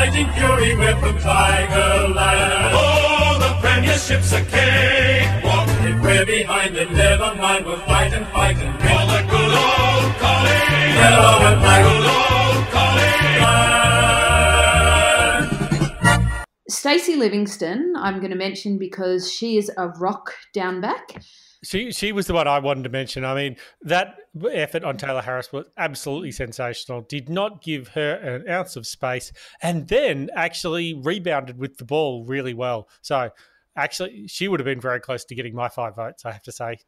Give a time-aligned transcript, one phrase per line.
[0.00, 2.70] fighting fury with the Tigerland.
[2.72, 5.68] Oh, the premiership's a cakewalk.
[5.88, 8.88] If we're behind, then never mind, we'll fight and fight and win.
[8.88, 10.94] For the good old collie.
[11.00, 11.82] Yellow and black.
[11.84, 13.10] Good old collie.
[16.70, 21.22] Stacey Livingstone, I'm going to mention because she is a rock down back.
[21.62, 23.24] She she was the one I wanted to mention.
[23.24, 24.16] I mean, that
[24.50, 27.02] effort on Tayla Harris was absolutely sensational.
[27.02, 29.30] Did not give her an ounce of space,
[29.62, 32.88] and then actually rebounded with the ball really well.
[33.02, 33.30] So,
[33.76, 36.24] actually, she would have been very close to getting my five votes.
[36.24, 36.78] I have to say.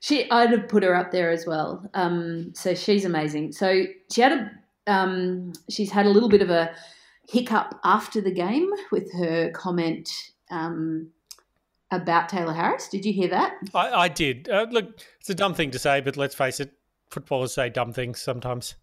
[0.00, 1.88] She, I'd have put her up there as well.
[1.94, 3.52] Um, so she's amazing.
[3.52, 6.70] So she had a, um, she's had a little bit of a
[7.28, 10.10] hiccup after the game with her comment.
[10.50, 11.10] Um,
[11.90, 12.88] about Tayla Harris.
[12.88, 13.54] Did you hear that?
[13.74, 14.48] I, I did.
[14.48, 16.72] Uh, look, it's a dumb thing to say, but let's face it,
[17.10, 18.74] footballers say dumb things sometimes.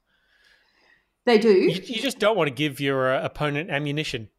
[1.25, 1.51] They do.
[1.53, 4.29] You, you just don't want to give your uh, opponent ammunition.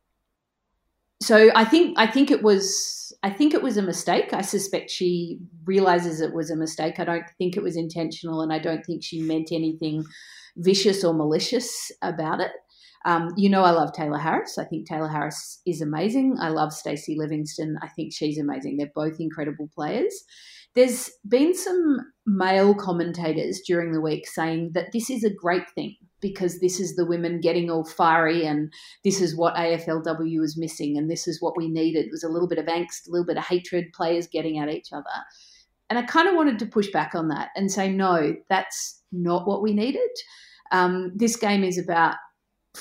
[1.22, 4.34] So I think I think it was I think it was a mistake.
[4.34, 6.98] I suspect she realizes it was a mistake.
[6.98, 10.04] I don't think it was intentional, and I don't think she meant anything
[10.56, 12.50] vicious or malicious about it.
[13.04, 14.56] Um, you know, I love Tayla Harris.
[14.58, 16.36] I think Tayla Harris is amazing.
[16.40, 17.76] I love Stacey Livingstone.
[17.82, 18.76] I think she's amazing.
[18.76, 20.24] They're both incredible players.
[20.74, 25.96] There's been some male commentators during the week saying that this is a great thing
[26.20, 28.72] because this is the women getting all fiery and
[29.04, 32.06] this is what AFLW was missing and this is what we needed.
[32.06, 34.70] It was a little bit of angst, a little bit of hatred, players getting at
[34.70, 35.04] each other.
[35.90, 39.46] And I kind of wanted to push back on that and say, no, that's not
[39.46, 40.00] what we needed.
[40.72, 42.16] Um, this game is about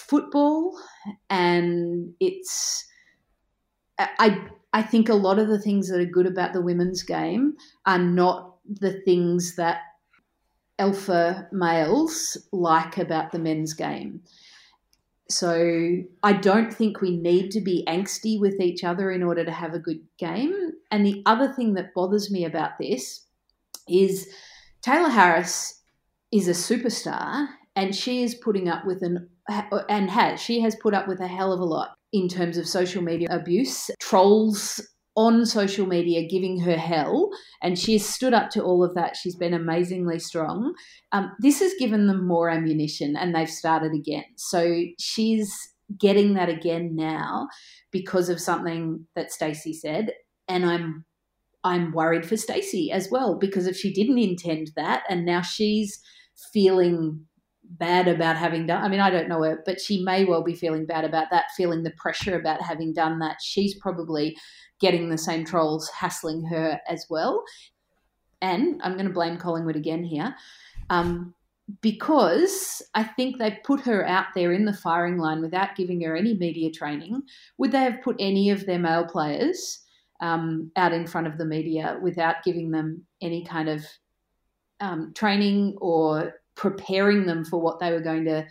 [0.07, 0.77] football,
[1.29, 2.85] and it's
[3.97, 7.55] I I think a lot of the things that are good about the women's game
[7.85, 9.81] are not the things that
[10.79, 14.21] alpha males like about the men's game.
[15.29, 19.51] So I don't think we need to be angsty with each other in order to
[19.51, 20.71] have a good game.
[20.91, 23.25] And the other thing that bothers me about this
[23.87, 24.29] is
[24.81, 25.81] Taylor Harris
[26.31, 29.29] is a superstar and she is putting up with an
[29.89, 32.67] and has she has put up with a hell of a lot in terms of
[32.67, 34.81] social media abuse trolls
[35.15, 37.29] on social media giving her hell
[37.61, 39.15] and she has stood up to all of that.
[39.15, 40.73] She's been amazingly strong.
[41.11, 44.23] Um, this has given them more ammunition and they've started again.
[44.37, 45.55] So she's
[45.99, 47.47] getting that again now
[47.91, 50.13] because of something that stacey said
[50.47, 51.05] and i'm
[51.63, 56.01] i'm worried for stacey as well because if she didn't intend that and now she's
[56.51, 57.25] feeling
[57.63, 58.83] bad about having done.
[58.83, 61.51] I mean, I don't know her, but she may well be feeling bad about that,
[61.55, 63.37] feeling the pressure about having done that.
[63.41, 64.37] She's probably
[64.79, 67.43] getting the same trolls hassling her as well.
[68.41, 70.35] And I'm going to blame Collingwood again here.
[70.89, 71.33] Um,
[71.81, 76.15] because I think they put her out there in the firing line without giving her
[76.15, 77.21] any media training.
[77.57, 79.79] Would they have put any of their male players
[80.19, 83.85] um, out in front of the media without giving them any kind of
[84.81, 88.45] um, training or preparing them for what they were going to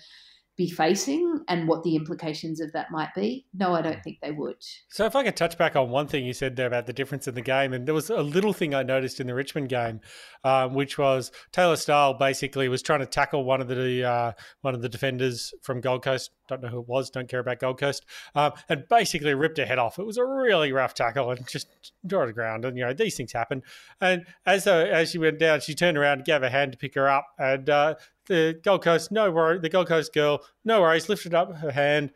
[0.56, 3.46] be facing and what the implications of that might be?
[3.54, 4.56] No, I don't think they would.
[4.88, 7.26] So, if I could touch back on one thing you said there about the difference
[7.26, 10.00] in the game, and there was a little thing I noticed in the Richmond game,
[10.44, 14.74] um, which was Taylor Stahl basically was trying to tackle one of the uh, one
[14.74, 16.30] of the defenders from Gold Coast.
[16.48, 17.08] Don't know who it was.
[17.08, 18.04] Don't care about Gold Coast.
[18.34, 19.98] Um, and basically ripped her head off.
[19.98, 22.64] It was a really rough tackle and just draw to the ground.
[22.64, 23.62] And you know these things happen.
[24.00, 26.94] And as uh, as she went down, she turned around, gave a hand to pick
[26.94, 27.94] her up, and uh,
[28.26, 32.12] the Gold Coast, no worry, the Gold Coast girl, no worries, lifted up her hand,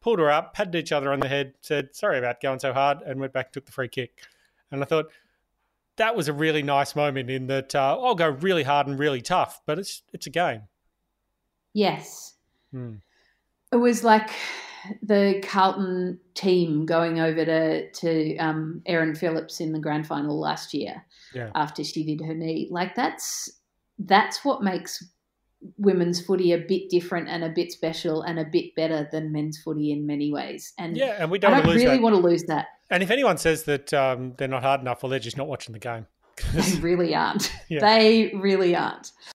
[0.00, 2.98] pulled her up, patted each other on the head, said, sorry about going so hard,
[3.06, 4.22] and went back and took the free kick.
[4.70, 5.06] And I thought,
[5.96, 9.20] that was a really nice moment in that uh, I'll go really hard and really
[9.22, 10.62] tough, but it's it's a game.
[11.72, 12.34] Yes.
[12.72, 12.94] Hmm.
[13.72, 14.30] It was like
[15.02, 20.74] the Carlton team going over to to um, Erin Phillips in the grand final last
[20.74, 21.50] year Yeah.
[21.54, 22.68] after she did her knee.
[22.70, 23.48] Like that's
[24.00, 25.02] that's what makes
[25.78, 29.58] women's footy a bit different and a bit special and a bit better than men's
[29.58, 30.72] footy in many ways.
[30.78, 32.02] And Yeah, and we don't, don't really that.
[32.02, 32.66] want to lose that.
[32.90, 35.72] And if anyone says that um, they're not hard enough, well, they're just not watching
[35.72, 36.06] the game.
[36.52, 37.52] They really aren't.
[37.68, 37.80] Yeah.
[37.80, 39.12] They really aren't.